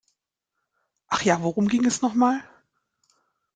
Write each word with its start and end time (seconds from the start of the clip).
Ach 1.09 1.21
ja, 1.21 1.43
worum 1.43 1.67
ging 1.67 1.85
es 1.85 2.01
noch 2.01 2.15
mal? 2.15 2.39